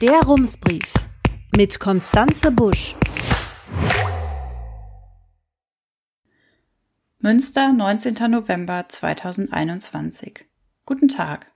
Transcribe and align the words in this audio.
Der 0.00 0.22
Rumsbrief 0.22 0.94
mit 1.54 1.78
Konstanze 1.78 2.50
Busch. 2.50 2.96
Münster, 7.18 7.74
19. 7.74 8.14
November 8.30 8.86
2021. 8.88 10.46
Guten 10.86 11.08
Tag. 11.08 11.52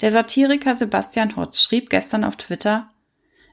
Der 0.00 0.10
Satiriker 0.10 0.74
Sebastian 0.74 1.36
Hotz 1.36 1.62
schrieb 1.62 1.88
gestern 1.88 2.24
auf 2.24 2.34
Twitter, 2.34 2.90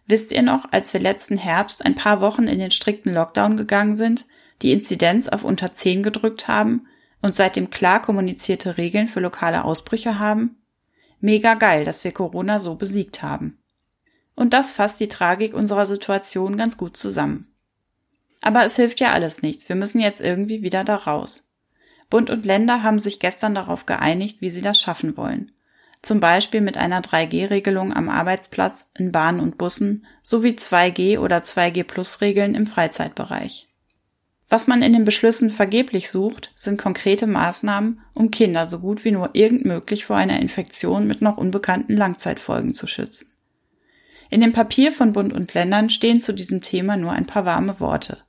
Wisst 0.07 0.31
ihr 0.31 0.41
noch, 0.41 0.65
als 0.71 0.91
wir 0.91 1.01
letzten 1.01 1.37
Herbst 1.37 1.85
ein 1.85 1.93
paar 1.93 2.19
Wochen 2.19 2.47
in 2.47 2.57
den 2.57 2.71
strikten 2.71 3.13
Lockdown 3.13 3.57
gegangen 3.57 3.93
sind, 3.93 4.25
die 4.63 4.71
Inzidenz 4.71 5.27
auf 5.27 5.43
unter 5.43 5.71
10 5.71 6.01
gedrückt 6.01 6.47
haben 6.47 6.87
und 7.21 7.35
seitdem 7.35 7.69
klar 7.69 8.01
kommunizierte 8.01 8.77
Regeln 8.77 9.07
für 9.07 9.19
lokale 9.19 9.63
Ausbrüche 9.65 10.17
haben? 10.17 10.55
Mega 11.19 11.53
geil, 11.53 11.85
dass 11.85 12.03
wir 12.03 12.11
Corona 12.11 12.59
so 12.59 12.73
besiegt 12.73 13.21
haben. 13.21 13.58
Und 14.39 14.53
das 14.53 14.71
fasst 14.71 15.01
die 15.01 15.09
Tragik 15.09 15.53
unserer 15.53 15.85
Situation 15.85 16.55
ganz 16.55 16.77
gut 16.77 16.95
zusammen. 16.95 17.53
Aber 18.39 18.63
es 18.63 18.77
hilft 18.77 19.01
ja 19.01 19.11
alles 19.11 19.41
nichts. 19.41 19.67
Wir 19.67 19.75
müssen 19.75 19.99
jetzt 19.99 20.21
irgendwie 20.21 20.61
wieder 20.61 20.85
da 20.85 20.95
raus. 20.95 21.51
Bund 22.09 22.29
und 22.29 22.45
Länder 22.45 22.81
haben 22.81 22.99
sich 22.99 23.19
gestern 23.19 23.53
darauf 23.53 23.85
geeinigt, 23.85 24.37
wie 24.39 24.49
sie 24.49 24.61
das 24.61 24.79
schaffen 24.79 25.17
wollen. 25.17 25.51
Zum 26.01 26.21
Beispiel 26.21 26.61
mit 26.61 26.77
einer 26.77 27.01
3G-Regelung 27.01 27.93
am 27.93 28.07
Arbeitsplatz, 28.07 28.89
in 28.97 29.11
Bahnen 29.11 29.41
und 29.41 29.57
Bussen 29.57 30.05
sowie 30.23 30.51
2G 30.51 31.19
oder 31.19 31.39
2G-Plus-Regeln 31.39 32.55
im 32.55 32.65
Freizeitbereich. 32.65 33.67
Was 34.47 34.67
man 34.67 34.81
in 34.81 34.93
den 34.93 35.03
Beschlüssen 35.03 35.51
vergeblich 35.51 36.09
sucht, 36.09 36.53
sind 36.55 36.81
konkrete 36.81 37.27
Maßnahmen, 37.27 37.99
um 38.13 38.31
Kinder 38.31 38.65
so 38.65 38.79
gut 38.79 39.03
wie 39.03 39.11
nur 39.11 39.31
irgend 39.33 39.65
möglich 39.65 40.05
vor 40.05 40.15
einer 40.15 40.39
Infektion 40.39 41.07
mit 41.07 41.21
noch 41.21 41.35
unbekannten 41.35 41.97
Langzeitfolgen 41.97 42.73
zu 42.73 42.87
schützen. 42.87 43.33
In 44.29 44.41
dem 44.41 44.53
Papier 44.53 44.91
von 44.91 45.13
Bund 45.13 45.33
und 45.33 45.53
Ländern 45.53 45.89
stehen 45.89 46.21
zu 46.21 46.33
diesem 46.33 46.61
Thema 46.61 46.97
nur 46.97 47.11
ein 47.11 47.25
paar 47.25 47.45
warme 47.45 47.79
Worte. 47.79 48.19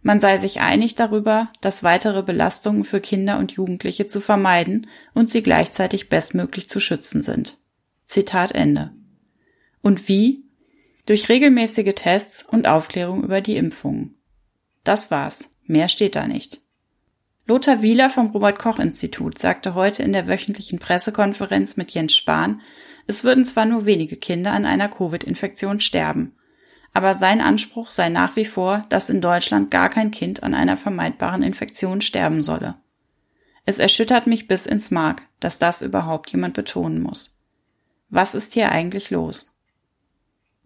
Man 0.00 0.20
sei 0.20 0.38
sich 0.38 0.60
einig 0.60 0.94
darüber, 0.94 1.50
dass 1.60 1.82
weitere 1.82 2.22
Belastungen 2.22 2.84
für 2.84 3.00
Kinder 3.00 3.38
und 3.38 3.52
Jugendliche 3.52 4.06
zu 4.06 4.20
vermeiden 4.20 4.86
und 5.12 5.28
sie 5.28 5.42
gleichzeitig 5.42 6.08
bestmöglich 6.08 6.68
zu 6.68 6.80
schützen 6.80 7.22
sind. 7.22 7.58
Zitat 8.04 8.52
Ende. 8.52 8.92
Und 9.82 10.08
wie? 10.08 10.44
Durch 11.04 11.28
regelmäßige 11.28 11.94
Tests 11.94 12.42
und 12.42 12.66
Aufklärung 12.66 13.24
über 13.24 13.40
die 13.40 13.56
Impfungen. 13.56 14.14
Das 14.84 15.10
war's. 15.10 15.50
Mehr 15.64 15.88
steht 15.88 16.16
da 16.16 16.26
nicht. 16.26 16.62
Lothar 17.50 17.80
Wieler 17.80 18.10
vom 18.10 18.26
Robert 18.26 18.58
Koch 18.58 18.78
Institut 18.78 19.38
sagte 19.38 19.74
heute 19.74 20.02
in 20.02 20.12
der 20.12 20.28
wöchentlichen 20.28 20.78
Pressekonferenz 20.78 21.78
mit 21.78 21.90
Jens 21.92 22.14
Spahn, 22.14 22.60
es 23.06 23.24
würden 23.24 23.46
zwar 23.46 23.64
nur 23.64 23.86
wenige 23.86 24.16
Kinder 24.16 24.52
an 24.52 24.66
einer 24.66 24.90
Covid-Infektion 24.90 25.80
sterben, 25.80 26.36
aber 26.92 27.14
sein 27.14 27.40
Anspruch 27.40 27.90
sei 27.90 28.10
nach 28.10 28.36
wie 28.36 28.44
vor, 28.44 28.84
dass 28.90 29.08
in 29.08 29.22
Deutschland 29.22 29.70
gar 29.70 29.88
kein 29.88 30.10
Kind 30.10 30.42
an 30.42 30.52
einer 30.52 30.76
vermeidbaren 30.76 31.42
Infektion 31.42 32.02
sterben 32.02 32.42
solle. 32.42 32.74
Es 33.64 33.78
erschüttert 33.78 34.26
mich 34.26 34.46
bis 34.46 34.66
ins 34.66 34.90
Mark, 34.90 35.22
dass 35.40 35.58
das 35.58 35.80
überhaupt 35.80 36.30
jemand 36.30 36.52
betonen 36.52 37.00
muss. 37.00 37.40
Was 38.10 38.34
ist 38.34 38.52
hier 38.52 38.70
eigentlich 38.72 39.10
los? 39.10 39.58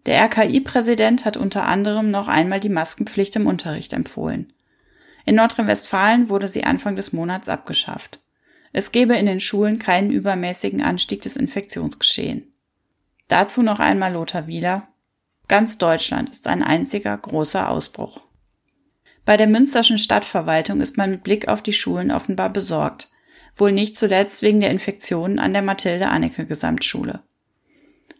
Der 0.05 0.21
RKI-Präsident 0.21 1.23
hat 1.23 1.37
unter 1.37 1.65
anderem 1.65 2.11
noch 2.11 2.27
einmal 2.27 2.59
die 2.59 2.67
Maskenpflicht 2.67 3.37
im 3.37 3.47
Unterricht 3.47 3.93
empfohlen. 3.93 4.52
In 5.25 5.35
Nordrhein-Westfalen 5.35 6.29
wurde 6.29 6.47
sie 6.47 6.63
Anfang 6.63 6.95
des 6.95 7.13
Monats 7.13 7.49
abgeschafft. 7.49 8.19
Es 8.73 8.91
gebe 8.91 9.15
in 9.15 9.25
den 9.25 9.39
Schulen 9.39 9.79
keinen 9.79 10.09
übermäßigen 10.09 10.81
Anstieg 10.81 11.21
des 11.21 11.35
Infektionsgeschehen. 11.35 12.53
Dazu 13.27 13.61
noch 13.61 13.79
einmal 13.79 14.13
Lothar 14.13 14.47
Wieler. 14.47 14.87
Ganz 15.47 15.77
Deutschland 15.77 16.29
ist 16.29 16.47
ein 16.47 16.63
einziger 16.63 17.15
großer 17.17 17.69
Ausbruch. 17.69 18.21
Bei 19.25 19.37
der 19.37 19.47
Münsterschen 19.47 19.97
Stadtverwaltung 19.97 20.81
ist 20.81 20.97
man 20.97 21.11
mit 21.11 21.23
Blick 21.23 21.47
auf 21.47 21.61
die 21.61 21.73
Schulen 21.73 22.11
offenbar 22.11 22.49
besorgt, 22.49 23.09
wohl 23.55 23.71
nicht 23.71 23.97
zuletzt 23.97 24.41
wegen 24.41 24.59
der 24.59 24.71
Infektionen 24.71 25.39
an 25.39 25.53
der 25.53 25.61
Mathilde 25.61 26.09
Anneke 26.09 26.45
Gesamtschule. 26.45 27.21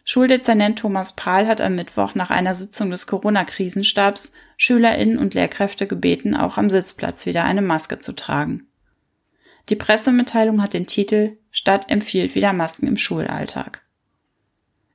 Schuldezernent 0.06 0.78
Thomas 0.78 1.16
Pahl 1.16 1.48
hat 1.48 1.62
am 1.62 1.76
Mittwoch 1.76 2.14
nach 2.14 2.30
einer 2.30 2.54
Sitzung 2.54 2.90
des 2.90 3.06
Corona-Krisenstabs 3.06 4.32
SchülerInnen 4.58 5.18
und 5.18 5.32
Lehrkräfte 5.32 5.86
gebeten, 5.86 6.36
auch 6.36 6.58
am 6.58 6.68
Sitzplatz 6.68 7.24
wieder 7.24 7.44
eine 7.44 7.62
Maske 7.62 7.98
zu 7.98 8.12
tragen. 8.12 8.66
Die 9.70 9.76
Pressemitteilung 9.76 10.62
hat 10.62 10.74
den 10.74 10.86
Titel 10.86 11.38
Stadt 11.50 11.90
empfiehlt 11.90 12.34
wieder 12.34 12.52
Masken 12.52 12.86
im 12.86 12.98
Schulalltag. 12.98 13.82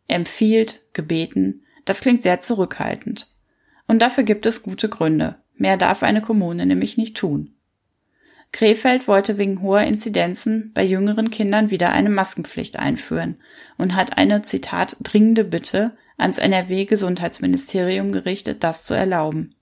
Empfiehlt, 0.08 0.84
gebeten, 0.94 1.64
das 1.86 2.02
klingt 2.02 2.22
sehr 2.22 2.40
zurückhaltend. 2.40 3.34
Und 3.88 4.00
dafür 4.00 4.24
gibt 4.24 4.46
es 4.46 4.62
gute 4.62 4.90
Gründe. 4.90 5.38
Mehr 5.56 5.78
darf 5.78 6.04
eine 6.04 6.22
Kommune 6.22 6.68
nämlich 6.68 6.98
nicht 6.98 7.18
tun. 7.18 7.56
Krefeld 8.52 9.08
wollte 9.08 9.38
wegen 9.38 9.62
hoher 9.62 9.84
Inzidenzen 9.84 10.72
bei 10.74 10.84
jüngeren 10.84 11.30
Kindern 11.30 11.72
wieder 11.72 11.92
eine 11.92 12.10
Maskenpflicht 12.10 12.78
einführen 12.78 13.38
und 13.78 13.96
hat 13.96 14.18
eine, 14.18 14.42
Zitat, 14.42 14.98
dringende 15.02 15.44
Bitte 15.44 15.96
ans 16.18 16.38
NRW-Gesundheitsministerium 16.40 18.12
gerichtet, 18.12 18.64
das 18.64 18.86
zu 18.86 18.94
erlauben. 18.94 19.56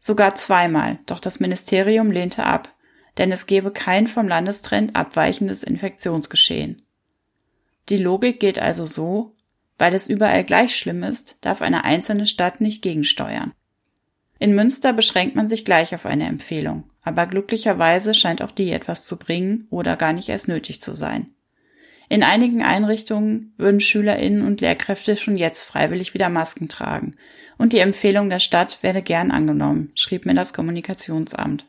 Sogar 0.00 0.34
zweimal, 0.34 0.98
doch 1.06 1.20
das 1.20 1.40
Ministerium 1.40 2.10
lehnte 2.10 2.44
ab, 2.44 2.74
denn 3.18 3.30
es 3.30 3.46
gebe 3.46 3.70
kein 3.70 4.06
vom 4.06 4.26
Landestrend 4.26 4.96
abweichendes 4.96 5.62
Infektionsgeschehen. 5.62 6.82
Die 7.88 7.98
Logik 7.98 8.40
geht 8.40 8.58
also 8.58 8.86
so, 8.86 9.34
weil 9.78 9.94
es 9.94 10.08
überall 10.08 10.44
gleich 10.44 10.76
schlimm 10.76 11.02
ist, 11.02 11.38
darf 11.42 11.62
eine 11.62 11.84
einzelne 11.84 12.26
Stadt 12.26 12.60
nicht 12.60 12.82
gegensteuern. 12.82 13.52
In 14.44 14.54
Münster 14.54 14.92
beschränkt 14.92 15.36
man 15.36 15.48
sich 15.48 15.64
gleich 15.64 15.94
auf 15.94 16.04
eine 16.04 16.26
Empfehlung, 16.26 16.84
aber 17.02 17.24
glücklicherweise 17.24 18.12
scheint 18.12 18.42
auch 18.42 18.50
die 18.50 18.72
etwas 18.72 19.06
zu 19.06 19.18
bringen 19.18 19.66
oder 19.70 19.96
gar 19.96 20.12
nicht 20.12 20.28
erst 20.28 20.48
nötig 20.48 20.82
zu 20.82 20.94
sein. 20.94 21.30
In 22.10 22.22
einigen 22.22 22.62
Einrichtungen 22.62 23.54
würden 23.56 23.80
Schülerinnen 23.80 24.46
und 24.46 24.60
Lehrkräfte 24.60 25.16
schon 25.16 25.38
jetzt 25.38 25.64
freiwillig 25.64 26.12
wieder 26.12 26.28
Masken 26.28 26.68
tragen, 26.68 27.16
und 27.56 27.72
die 27.72 27.78
Empfehlung 27.78 28.28
der 28.28 28.38
Stadt 28.38 28.82
werde 28.82 29.00
gern 29.00 29.30
angenommen, 29.30 29.92
schrieb 29.94 30.26
mir 30.26 30.34
das 30.34 30.52
Kommunikationsamt. 30.52 31.64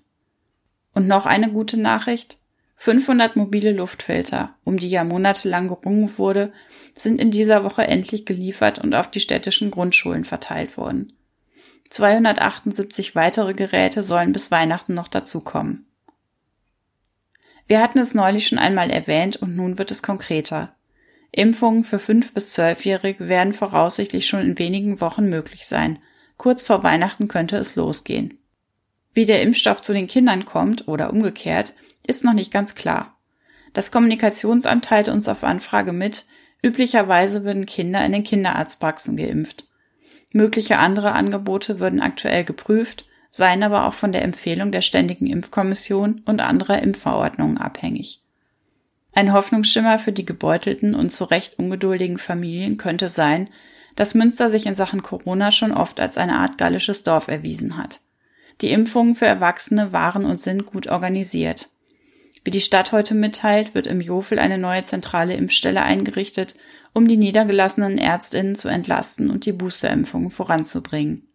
Und 0.94 1.08
noch 1.08 1.26
eine 1.26 1.50
gute 1.54 1.78
Nachricht. 1.78 2.40
500 2.76 3.38
mobile 3.38 3.72
Luftfilter, 3.72 4.54
um 4.66 4.76
die 4.76 4.90
ja 4.90 5.06
monatelang 5.06 5.70
gerungen 5.70 6.18
wurde, 6.18 6.52
sind 6.98 7.22
in 7.22 7.32
dieser 7.32 7.64
Woche 7.64 7.88
endlich 7.88 8.26
geliefert 8.26 8.80
und 8.80 8.94
auf 8.94 9.10
die 9.10 9.22
städtischen 9.22 9.72
Grundschulen 9.72 10.26
verteilt 10.26 10.76
worden. 10.76 11.14
278 11.90 13.16
weitere 13.16 13.54
Geräte 13.54 14.04
sollen 14.04 14.32
bis 14.32 14.52
Weihnachten 14.52 14.94
noch 14.94 15.08
dazukommen. 15.08 15.86
Wir 17.68 17.82
hatten 17.82 18.00
es 18.00 18.14
neulich 18.14 18.48
schon 18.48 18.60
einmal 18.60 18.92
erwähnt 18.92 19.38
und 19.38 19.56
nun 19.56 19.78
wird 19.78 19.92
es 19.92 20.04
konkreter. 20.04 20.76
Impfungen 21.32 21.84
für 21.84 21.98
5- 21.98 22.34
bis 22.34 22.58
12-Jährige 22.58 23.28
werden 23.28 23.54
voraussichtlich 23.54 24.28
schon 24.28 24.42
in 24.42 24.60
wenigen 24.60 25.02
Wochen 25.02 25.28
möglich 25.28 25.66
sein. 25.66 26.00
Kurz 26.38 26.64
vor 26.64 26.84
Weihnachten 26.84 27.28
könnte 27.28 27.58
es 27.58 27.76
losgehen. 27.76 28.40
Wie 29.14 29.26
der 29.26 29.42
Impfstoff 29.42 29.82
zu 29.82 29.94
den 29.94 30.08
Kindern 30.08 30.46
kommt 30.46 30.88
oder 30.88 31.12
umgekehrt, 31.12 31.74
ist 32.06 32.24
noch 32.24 32.34
nicht 32.34 32.52
ganz 32.52 32.76
klar. 32.76 33.18
Das 33.74 33.92
Kommunikationsamt 33.92 34.86
teilte 34.86 35.12
uns 35.12 35.28
auf 35.28 35.44
Anfrage 35.44 35.92
mit, 35.92 36.26
üblicherweise 36.62 37.44
würden 37.44 37.66
Kinder 37.66 38.06
in 38.06 38.12
den 38.12 38.24
Kinderarztpraxen 38.24 39.18
geimpft. 39.18 39.68
Mögliche 40.36 40.80
andere 40.80 41.14
Angebote 41.14 41.80
würden 41.80 42.02
aktuell 42.02 42.44
geprüft, 42.44 43.08
seien 43.32 43.64
aber 43.64 43.88
auch 43.88 43.94
von 43.94 44.12
der 44.12 44.22
Empfehlung 44.22 44.74
der 44.74 44.82
Ständigen 44.82 45.28
Impfkommission 45.28 46.24
und 46.26 46.42
anderer 46.42 46.82
Impfverordnungen 46.82 47.58
abhängig. 47.58 48.20
Ein 49.14 49.32
Hoffnungsschimmer 49.32 49.98
für 49.98 50.12
die 50.12 50.26
gebeutelten 50.26 50.94
und 50.94 51.10
zu 51.10 51.24
Recht 51.24 51.58
ungeduldigen 51.58 52.18
Familien 52.18 52.76
könnte 52.76 53.08
sein, 53.08 53.50
dass 53.96 54.14
Münster 54.14 54.50
sich 54.50 54.66
in 54.66 54.76
Sachen 54.76 55.04
Corona 55.04 55.52
schon 55.52 55.72
oft 55.72 56.02
als 56.02 56.18
eine 56.18 56.38
Art 56.38 56.58
gallisches 56.58 57.04
Dorf 57.04 57.30
erwiesen 57.30 57.78
hat. 57.78 58.02
Die 58.60 58.72
Impfungen 58.72 59.16
für 59.16 59.28
Erwachsene 59.28 59.94
waren 59.94 60.26
und 60.26 60.42
sind 60.42 60.66
gut 60.66 60.88
organisiert. 60.88 61.70
Wie 62.46 62.52
die 62.52 62.62
Stadt 62.62 62.92
heute 62.92 63.16
mitteilt, 63.16 63.74
wird 63.74 63.88
im 63.88 64.00
Jofel 64.00 64.38
eine 64.38 64.60
neue 64.60 64.84
zentrale 64.84 65.34
Impfstelle 65.34 65.82
eingerichtet, 65.82 66.56
um 66.94 67.08
die 67.08 67.18
niedergelassenen 67.18 67.98
Ärztinnen 67.98 68.56
zu 68.56 68.68
entlasten 68.68 69.32
und 69.32 69.48
die 69.48 69.52
Boosterimpfungen 69.52 70.30
voranzubringen. 70.30 71.28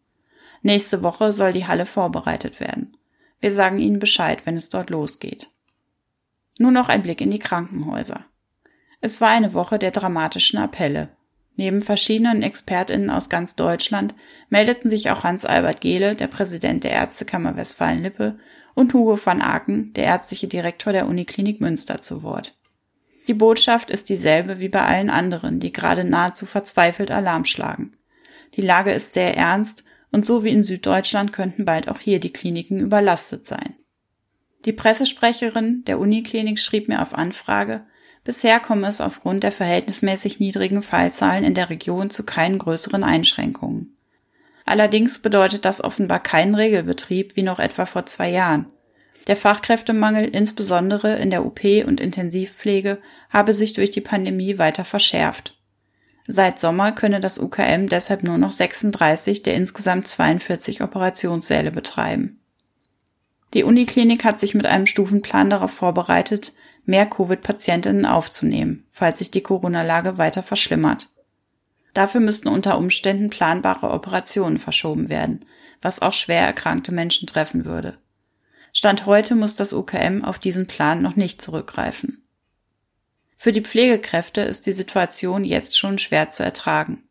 Nächste 0.62 1.02
Woche 1.02 1.32
soll 1.32 1.52
die 1.52 1.66
Halle 1.66 1.84
vorbereitet 1.84 2.60
werden. 2.60 2.96
Wir 3.40 3.50
sagen 3.50 3.78
Ihnen 3.78 3.98
Bescheid, 3.98 4.46
wenn 4.46 4.56
es 4.56 4.68
dort 4.68 4.90
losgeht. 4.90 5.50
Nur 6.58 6.70
noch 6.70 6.88
ein 6.88 7.02
Blick 7.02 7.20
in 7.20 7.30
die 7.30 7.38
Krankenhäuser. 7.40 8.24
Es 9.00 9.20
war 9.20 9.30
eine 9.30 9.52
Woche 9.52 9.78
der 9.78 9.90
dramatischen 9.90 10.60
Appelle. 10.60 11.08
Neben 11.56 11.82
verschiedenen 11.82 12.42
ExpertInnen 12.42 13.10
aus 13.10 13.28
ganz 13.28 13.56
Deutschland 13.56 14.14
meldeten 14.48 14.88
sich 14.88 15.10
auch 15.10 15.24
Hans-Albert 15.24 15.80
Gehle, 15.80 16.14
der 16.14 16.28
Präsident 16.28 16.84
der 16.84 16.92
Ärztekammer 16.92 17.56
Westfalen-Lippe, 17.56 18.38
und 18.80 18.94
Hugo 18.94 19.18
van 19.22 19.42
Aken, 19.42 19.92
der 19.92 20.04
ärztliche 20.04 20.48
Direktor 20.48 20.94
der 20.94 21.06
Uniklinik 21.06 21.60
Münster, 21.60 22.00
zu 22.00 22.22
Wort. 22.22 22.56
Die 23.28 23.34
Botschaft 23.34 23.90
ist 23.90 24.08
dieselbe 24.08 24.58
wie 24.58 24.70
bei 24.70 24.82
allen 24.82 25.10
anderen, 25.10 25.60
die 25.60 25.70
gerade 25.70 26.02
nahezu 26.02 26.46
verzweifelt 26.46 27.10
Alarm 27.10 27.44
schlagen. 27.44 27.92
Die 28.54 28.62
Lage 28.62 28.90
ist 28.92 29.12
sehr 29.12 29.36
ernst 29.36 29.84
und 30.10 30.24
so 30.24 30.44
wie 30.44 30.48
in 30.48 30.64
Süddeutschland 30.64 31.32
könnten 31.34 31.66
bald 31.66 31.88
auch 31.88 31.98
hier 31.98 32.20
die 32.20 32.32
Kliniken 32.32 32.80
überlastet 32.80 33.46
sein. 33.46 33.76
Die 34.64 34.72
Pressesprecherin 34.72 35.84
der 35.84 35.98
Uniklinik 35.98 36.58
schrieb 36.58 36.88
mir 36.88 37.02
auf 37.02 37.14
Anfrage, 37.14 37.84
bisher 38.24 38.60
komme 38.60 38.88
es 38.88 39.02
aufgrund 39.02 39.42
der 39.42 39.52
verhältnismäßig 39.52 40.40
niedrigen 40.40 40.80
Fallzahlen 40.80 41.44
in 41.44 41.54
der 41.54 41.68
Region 41.68 42.08
zu 42.08 42.24
keinen 42.24 42.58
größeren 42.58 43.04
Einschränkungen. 43.04 43.94
Allerdings 44.64 45.20
bedeutet 45.20 45.64
das 45.64 45.82
offenbar 45.82 46.20
keinen 46.20 46.54
Regelbetrieb 46.54 47.36
wie 47.36 47.42
noch 47.42 47.58
etwa 47.58 47.86
vor 47.86 48.06
zwei 48.06 48.30
Jahren. 48.30 48.66
Der 49.26 49.36
Fachkräftemangel 49.36 50.28
insbesondere 50.28 51.16
in 51.16 51.30
der 51.30 51.44
OP 51.44 51.60
und 51.86 52.00
Intensivpflege 52.00 52.98
habe 53.28 53.52
sich 53.52 53.74
durch 53.74 53.90
die 53.90 54.00
Pandemie 54.00 54.58
weiter 54.58 54.84
verschärft. 54.84 55.56
Seit 56.26 56.58
Sommer 56.58 56.92
könne 56.92 57.20
das 57.20 57.38
UKM 57.38 57.86
deshalb 57.86 58.22
nur 58.22 58.38
noch 58.38 58.52
36 58.52 59.42
der 59.42 59.54
insgesamt 59.54 60.06
42 60.06 60.82
Operationssäle 60.82 61.70
betreiben. 61.70 62.40
Die 63.52 63.64
Uniklinik 63.64 64.24
hat 64.24 64.38
sich 64.38 64.54
mit 64.54 64.66
einem 64.66 64.86
Stufenplan 64.86 65.50
darauf 65.50 65.72
vorbereitet, 65.72 66.52
mehr 66.84 67.06
Covid-Patientinnen 67.06 68.06
aufzunehmen, 68.06 68.86
falls 68.90 69.18
sich 69.18 69.30
die 69.30 69.42
Corona-Lage 69.42 70.18
weiter 70.18 70.42
verschlimmert. 70.42 71.08
Dafür 71.94 72.20
müssten 72.20 72.48
unter 72.48 72.78
Umständen 72.78 73.30
planbare 73.30 73.90
Operationen 73.90 74.58
verschoben 74.58 75.08
werden, 75.08 75.40
was 75.82 76.02
auch 76.02 76.12
schwer 76.12 76.42
erkrankte 76.42 76.92
Menschen 76.92 77.26
treffen 77.26 77.64
würde. 77.64 77.98
Stand 78.72 79.06
heute 79.06 79.34
muss 79.34 79.56
das 79.56 79.72
UKM 79.72 80.24
auf 80.24 80.38
diesen 80.38 80.66
Plan 80.66 81.02
noch 81.02 81.16
nicht 81.16 81.42
zurückgreifen. 81.42 82.22
Für 83.36 83.52
die 83.52 83.62
Pflegekräfte 83.62 84.42
ist 84.42 84.66
die 84.66 84.72
Situation 84.72 85.44
jetzt 85.44 85.76
schon 85.76 85.98
schwer 85.98 86.28
zu 86.28 86.44
ertragen. 86.44 87.02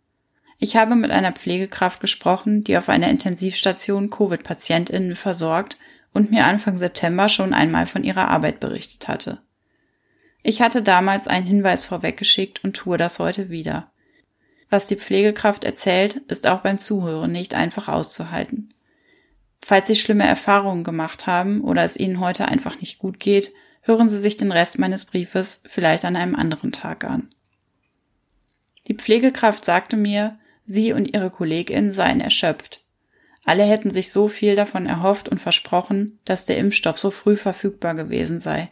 Ich 0.59 0.75
habe 0.75 0.95
mit 0.95 1.11
einer 1.11 1.31
Pflegekraft 1.31 2.01
gesprochen, 2.01 2.63
die 2.63 2.77
auf 2.77 2.89
einer 2.89 3.09
Intensivstation 3.09 4.09
Covid-Patientinnen 4.09 5.15
versorgt 5.15 5.77
und 6.13 6.31
mir 6.31 6.45
Anfang 6.45 6.77
September 6.77 7.29
schon 7.29 7.53
einmal 7.53 7.85
von 7.85 8.03
ihrer 8.03 8.27
Arbeit 8.27 8.59
berichtet 8.59 9.07
hatte. 9.07 9.41
Ich 10.43 10.61
hatte 10.61 10.81
damals 10.81 11.27
einen 11.27 11.45
Hinweis 11.45 11.85
vorweggeschickt 11.85 12.63
und 12.63 12.75
tue 12.75 12.97
das 12.97 13.19
heute 13.19 13.49
wieder. 13.49 13.91
Was 14.69 14.88
die 14.88 14.95
Pflegekraft 14.95 15.63
erzählt, 15.63 16.18
ist 16.27 16.48
auch 16.48 16.60
beim 16.60 16.77
Zuhören 16.77 17.31
nicht 17.31 17.56
einfach 17.56 17.88
auszuhalten. 17.88 18.69
Falls 19.62 19.88
Sie 19.88 19.95
schlimme 19.95 20.27
Erfahrungen 20.27 20.83
gemacht 20.83 21.27
haben 21.27 21.62
oder 21.62 21.83
es 21.83 21.98
Ihnen 21.98 22.19
heute 22.19 22.48
einfach 22.48 22.80
nicht 22.80 23.00
gut 23.00 23.19
geht, 23.19 23.51
hören 23.81 24.10
Sie 24.10 24.19
sich 24.19 24.38
den 24.38 24.51
Rest 24.51 24.80
meines 24.80 25.06
Briefes 25.06 25.63
vielleicht 25.66 26.06
an 26.06 26.16
einem 26.16 26.36
anderen 26.36 26.71
Tag 26.71 27.04
an. 27.04 27.30
Die 28.88 28.95
Pflegekraft 28.95 29.66
sagte 29.66 29.98
mir, 29.98 30.39
sie 30.66 30.94
und 30.94 31.13
ihre 31.13 31.30
Kollegin 31.30 31.92
seien 31.92 32.21
erschöpft. 32.21 32.81
Alle 33.45 33.63
hätten 33.63 33.89
sich 33.89 34.12
so 34.12 34.27
viel 34.27 34.56
davon 34.56 34.86
erhofft 34.86 35.30
und 35.30 35.39
versprochen, 35.39 36.19
dass 36.25 36.45
der 36.45 36.57
Impfstoff 36.57 37.00
so 37.00 37.10
früh 37.10 37.36
verfügbar 37.36 37.95
gewesen 37.95 38.39
sei. 38.39 38.69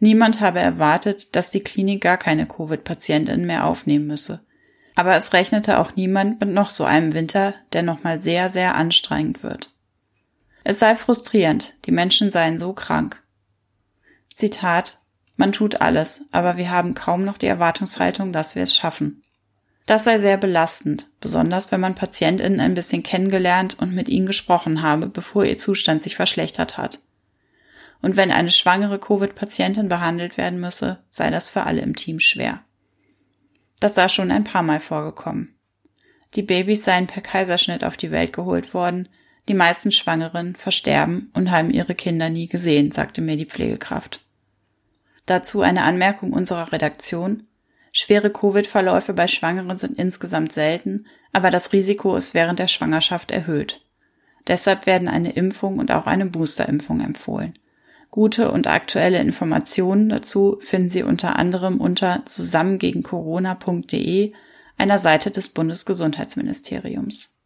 Niemand 0.00 0.40
habe 0.40 0.60
erwartet, 0.60 1.34
dass 1.36 1.50
die 1.50 1.62
Klinik 1.62 2.02
gar 2.02 2.18
keine 2.18 2.46
Covid-Patientinnen 2.46 3.46
mehr 3.46 3.64
aufnehmen 3.64 4.06
müsse. 4.06 4.44
Aber 4.94 5.16
es 5.16 5.32
rechnete 5.32 5.78
auch 5.78 5.96
niemand 5.96 6.40
mit 6.40 6.50
noch 6.50 6.70
so 6.70 6.84
einem 6.84 7.12
Winter, 7.14 7.54
der 7.72 7.82
nochmal 7.82 8.20
sehr, 8.22 8.48
sehr 8.48 8.74
anstrengend 8.74 9.42
wird. 9.42 9.72
Es 10.62 10.78
sei 10.78 10.96
frustrierend, 10.96 11.74
die 11.84 11.92
Menschen 11.92 12.30
seien 12.30 12.58
so 12.58 12.72
krank. 12.72 13.22
Zitat, 14.34 14.98
man 15.36 15.52
tut 15.52 15.80
alles, 15.80 16.22
aber 16.30 16.56
wir 16.56 16.70
haben 16.70 16.94
kaum 16.94 17.24
noch 17.24 17.38
die 17.38 17.46
Erwartungshaltung, 17.46 18.32
dass 18.32 18.54
wir 18.54 18.62
es 18.62 18.74
schaffen. 18.74 19.22
Das 19.86 20.04
sei 20.04 20.18
sehr 20.18 20.38
belastend, 20.38 21.08
besonders 21.20 21.70
wenn 21.70 21.80
man 21.80 21.94
PatientInnen 21.94 22.60
ein 22.60 22.74
bisschen 22.74 23.02
kennengelernt 23.02 23.78
und 23.78 23.94
mit 23.94 24.08
ihnen 24.08 24.26
gesprochen 24.26 24.80
habe, 24.80 25.08
bevor 25.08 25.44
ihr 25.44 25.58
Zustand 25.58 26.02
sich 26.02 26.16
verschlechtert 26.16 26.78
hat. 26.78 27.00
Und 28.00 28.16
wenn 28.16 28.30
eine 28.30 28.50
schwangere 28.50 28.98
Covid-Patientin 28.98 29.88
behandelt 29.88 30.38
werden 30.38 30.60
müsse, 30.60 30.98
sei 31.10 31.30
das 31.30 31.50
für 31.50 31.64
alle 31.64 31.82
im 31.82 31.96
Team 31.96 32.20
schwer. 32.20 32.60
Das 33.84 33.96
sei 33.96 34.08
schon 34.08 34.30
ein 34.30 34.44
paar 34.44 34.62
Mal 34.62 34.80
vorgekommen. 34.80 35.54
Die 36.36 36.40
Babys 36.40 36.84
seien 36.84 37.06
per 37.06 37.20
Kaiserschnitt 37.20 37.84
auf 37.84 37.98
die 37.98 38.10
Welt 38.10 38.32
geholt 38.32 38.72
worden, 38.72 39.10
die 39.46 39.52
meisten 39.52 39.92
Schwangeren 39.92 40.56
versterben 40.56 41.30
und 41.34 41.50
haben 41.50 41.70
ihre 41.70 41.94
Kinder 41.94 42.30
nie 42.30 42.48
gesehen, 42.48 42.92
sagte 42.92 43.20
mir 43.20 43.36
die 43.36 43.44
Pflegekraft. 43.44 44.22
Dazu 45.26 45.60
eine 45.60 45.82
Anmerkung 45.82 46.32
unserer 46.32 46.72
Redaktion. 46.72 47.42
Schwere 47.92 48.30
Covid-Verläufe 48.30 49.12
bei 49.12 49.28
Schwangeren 49.28 49.76
sind 49.76 49.98
insgesamt 49.98 50.52
selten, 50.52 51.04
aber 51.34 51.50
das 51.50 51.74
Risiko 51.74 52.16
ist 52.16 52.32
während 52.32 52.60
der 52.60 52.68
Schwangerschaft 52.68 53.30
erhöht. 53.32 53.82
Deshalb 54.46 54.86
werden 54.86 55.08
eine 55.08 55.34
Impfung 55.34 55.78
und 55.78 55.92
auch 55.92 56.06
eine 56.06 56.24
Boosterimpfung 56.24 57.02
empfohlen. 57.02 57.52
Gute 58.14 58.52
und 58.52 58.68
aktuelle 58.68 59.18
Informationen 59.18 60.08
dazu 60.08 60.58
finden 60.60 60.88
Sie 60.88 61.02
unter 61.02 61.34
anderem 61.34 61.80
unter 61.80 62.24
zusammengegencorona.de, 62.26 64.32
einer 64.76 64.98
Seite 65.00 65.32
des 65.32 65.48
Bundesgesundheitsministeriums. 65.48 67.36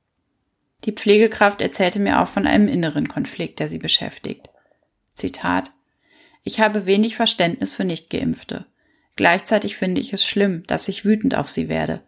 Die 0.84 0.92
Pflegekraft 0.92 1.62
erzählte 1.62 2.00
mir 2.00 2.20
auch 2.20 2.28
von 2.28 2.46
einem 2.46 2.68
inneren 2.68 3.08
Konflikt, 3.08 3.60
der 3.60 3.68
sie 3.68 3.78
beschäftigt. 3.78 4.50
Zitat 5.14 5.72
Ich 6.44 6.60
habe 6.60 6.84
wenig 6.84 7.16
Verständnis 7.16 7.74
für 7.74 7.86
Nichtgeimpfte. 7.86 8.66
Gleichzeitig 9.16 9.78
finde 9.78 10.02
ich 10.02 10.12
es 10.12 10.22
schlimm, 10.22 10.64
dass 10.66 10.88
ich 10.88 11.06
wütend 11.06 11.34
auf 11.34 11.48
sie 11.48 11.70
werde. 11.70 12.02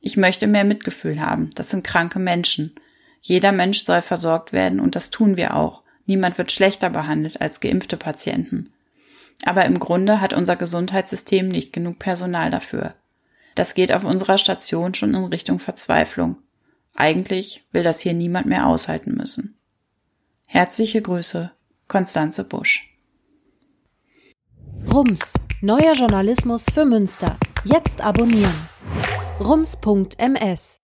Ich 0.00 0.16
möchte 0.16 0.46
mehr 0.46 0.62
Mitgefühl 0.62 1.20
haben. 1.20 1.50
Das 1.56 1.70
sind 1.70 1.82
kranke 1.82 2.20
Menschen. 2.20 2.76
Jeder 3.20 3.50
Mensch 3.50 3.84
soll 3.84 4.02
versorgt 4.02 4.52
werden 4.52 4.78
und 4.78 4.94
das 4.94 5.10
tun 5.10 5.36
wir 5.36 5.56
auch. 5.56 5.82
Niemand 6.06 6.38
wird 6.38 6.52
schlechter 6.52 6.88
behandelt 6.90 7.40
als 7.40 7.60
geimpfte 7.60 7.96
Patienten. 7.96 8.72
Aber 9.44 9.64
im 9.64 9.78
Grunde 9.78 10.20
hat 10.20 10.32
unser 10.32 10.56
Gesundheitssystem 10.56 11.48
nicht 11.48 11.72
genug 11.72 11.98
Personal 11.98 12.50
dafür. 12.50 12.94
Das 13.54 13.74
geht 13.74 13.92
auf 13.92 14.04
unserer 14.04 14.38
Station 14.38 14.94
schon 14.94 15.14
in 15.14 15.24
Richtung 15.24 15.58
Verzweiflung. 15.58 16.36
Eigentlich 16.94 17.66
will 17.72 17.82
das 17.82 18.00
hier 18.00 18.14
niemand 18.14 18.46
mehr 18.46 18.66
aushalten 18.66 19.14
müssen. 19.14 19.58
Herzliche 20.46 21.02
Grüße, 21.02 21.50
Konstanze 21.88 22.44
Busch. 22.44 22.88
Rums, 24.92 25.34
neuer 25.60 25.92
Journalismus 25.94 26.64
für 26.72 26.84
Münster. 26.84 27.36
Jetzt 27.64 28.00
abonnieren. 28.00 28.68
rums.ms 29.40 30.80